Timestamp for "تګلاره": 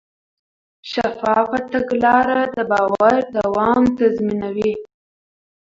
1.71-2.43